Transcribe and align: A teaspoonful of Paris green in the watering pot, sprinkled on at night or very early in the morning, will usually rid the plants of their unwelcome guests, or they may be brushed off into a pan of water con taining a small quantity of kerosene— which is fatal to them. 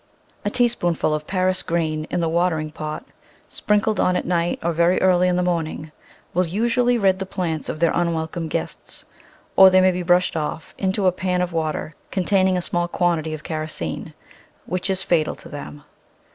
A 0.43 0.49
teaspoonful 0.49 1.13
of 1.13 1.27
Paris 1.27 1.61
green 1.61 2.05
in 2.09 2.21
the 2.21 2.27
watering 2.27 2.71
pot, 2.71 3.05
sprinkled 3.47 3.99
on 3.99 4.15
at 4.15 4.25
night 4.25 4.57
or 4.63 4.71
very 4.71 4.99
early 4.99 5.27
in 5.27 5.35
the 5.35 5.43
morning, 5.43 5.91
will 6.33 6.47
usually 6.47 6.97
rid 6.97 7.19
the 7.19 7.25
plants 7.27 7.69
of 7.69 7.79
their 7.79 7.91
unwelcome 7.93 8.47
guests, 8.47 9.05
or 9.55 9.69
they 9.69 9.79
may 9.79 9.91
be 9.91 10.01
brushed 10.01 10.35
off 10.35 10.73
into 10.79 11.05
a 11.05 11.11
pan 11.11 11.43
of 11.43 11.53
water 11.53 11.93
con 12.11 12.23
taining 12.23 12.57
a 12.57 12.63
small 12.63 12.87
quantity 12.87 13.35
of 13.35 13.43
kerosene— 13.43 14.15
which 14.65 14.89
is 14.89 15.03
fatal 15.03 15.35
to 15.35 15.47
them. 15.49 15.83